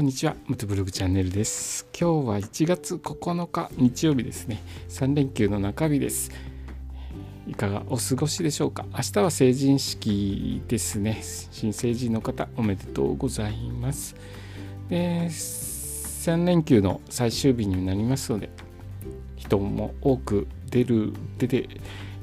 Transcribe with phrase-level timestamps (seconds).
[0.00, 1.86] こんにちは元ブログチャンネルです。
[1.92, 4.62] 今日は1月9日日曜日ですね。
[4.88, 6.30] 3連休の中日です。
[7.46, 8.86] いかがお過ごしでしょうか？
[8.92, 11.20] 明日は成人式ですね。
[11.22, 14.16] 新成人の方おめでとうございます。
[14.88, 18.48] で3連休の最終日になりますので
[19.36, 21.68] 人も多く出る出て、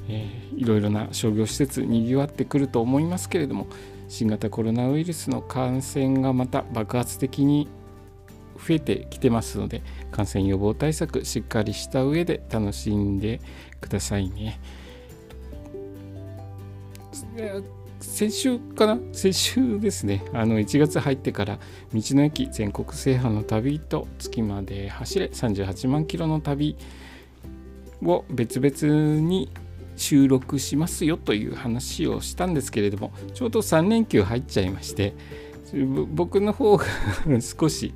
[0.08, 3.68] えー、いろいろな商業施設にぎわってくると思いますけれども
[4.08, 7.68] 新型コロナウイルスの感染がまた爆発的に
[8.56, 13.40] 増えてきてますので感染予防対策しっかりした上で楽しんで
[13.80, 14.58] くださいね。
[18.00, 18.98] 先週かな？
[19.12, 21.58] 先週ですねあの1月入ってから
[21.92, 26.76] 道の駅全国制覇の旅と月まで走れ38万キロの旅
[28.02, 29.50] を別々に
[29.98, 35.12] 収録しますよという話をしたんですけれどもちょうど3連休入っちゃいまして
[36.14, 36.84] 僕の方が
[37.40, 37.92] 少し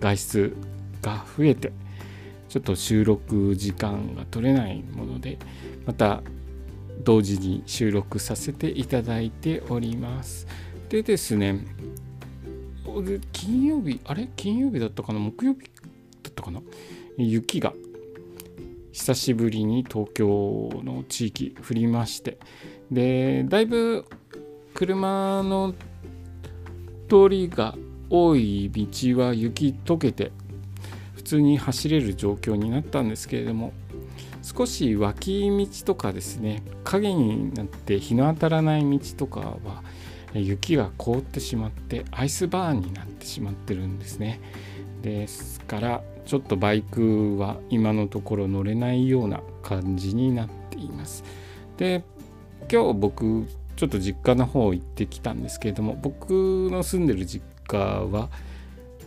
[0.00, 0.56] 外出
[1.00, 1.72] が増えて
[2.48, 5.38] ちょっと収録時間が取れないもので
[5.86, 6.22] また
[7.04, 10.46] 同時に収録させていただいております。
[10.88, 11.64] でですね
[13.32, 14.28] 金曜日あれ？
[14.36, 15.20] 金曜日だったかな？
[15.20, 15.60] 木曜日
[16.22, 16.60] だったかな？
[17.16, 17.72] 雪が
[18.92, 22.38] 久しぶりに東京の地域降りまして。
[22.90, 24.04] でだいぶ
[24.74, 25.74] 車の
[27.08, 27.76] 通りが
[28.08, 30.32] 多い道は雪解けて
[31.14, 33.72] 普通に走れる状況になったんですけれども
[34.42, 39.82] 少し脇道とかですね影になって日の当たらない道とかは
[40.34, 44.40] 雪が凍ってしまってアイスバーンになってしまってるんですね。
[45.02, 51.24] ですからちょっとバイクは今のところ乗れないような感じになっています。
[51.76, 52.04] で
[52.70, 58.28] 今日僕ちょっと実家の方行ってきたんですけれども僕の住んでる実家は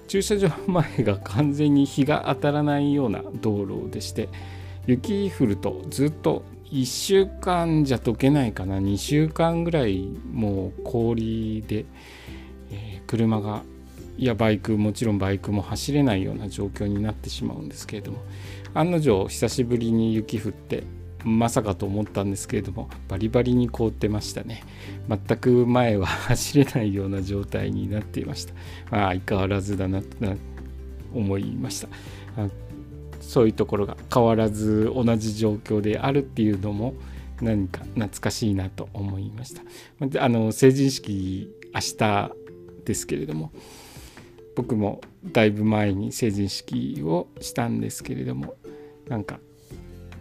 [0.08, 4.30] 駐車場前が完全に日が当たらないような道路でして
[4.88, 11.86] 雪降るとずっと1週間じゃ溶けないかな2週間ぐらいもう氷で、
[12.72, 13.62] えー、車が
[14.18, 18.20] いやバイクもちろんバイクも走れないような状況になってしまうんですけれども
[18.74, 20.84] 案の定久しぶりに雪降って
[21.24, 24.64] まさかと思ったんですけれどもバリバリに凍ってましたね。
[25.08, 28.54] 全く前は 走れないような状態になっていました。
[28.92, 30.08] まあ相変わらずだなと
[31.14, 31.88] 思いました。
[33.22, 36.94] そういうところが変わらず同じ状況であるっていうのも
[37.42, 39.62] 何か懐かしいなと思いました。
[40.22, 42.32] あの成人式明日
[42.84, 43.52] ですけれども
[44.56, 48.56] 僕もだいぶ前に成人式をしたんですけれども
[49.08, 49.40] なんか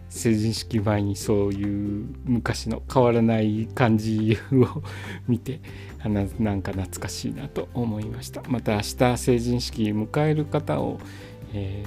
[0.09, 4.83] 成人式前にそういう昔の変わらない感じを
[5.27, 5.59] 見て
[6.03, 8.43] なんか懐かしいなと思いました。
[8.47, 10.99] また明日成人式迎える方を、
[11.53, 11.83] え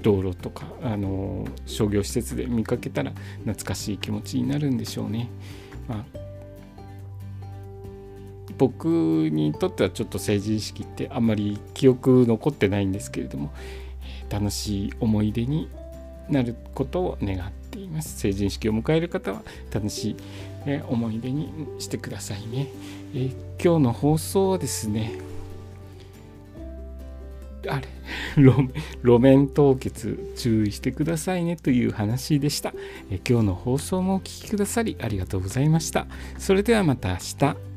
[0.00, 3.12] ー、道路とかあの商業施設で見かけたら
[3.44, 5.30] 懐かしい気持ちになるんでしょうね、
[5.86, 6.23] まあ
[8.58, 8.86] 僕
[9.30, 13.52] にとってはちょっと成人式ってあんまり記憶残ってないんですけれども
[14.30, 15.68] 楽しい思い出に
[16.28, 18.18] なることを願っています。
[18.18, 19.42] 成人式を迎える方は
[19.72, 20.16] 楽しい
[20.88, 22.68] 思い出にしてくださいね、
[23.14, 23.30] え
[23.62, 25.18] 今日の放送はですね
[27.68, 27.88] あれ？
[28.36, 32.74] 路面凍結注意してくださいねという話でした。
[33.10, 36.06] え今日の放送もお聴きくださりありがとうございました。
[36.38, 37.73] それではまた明日。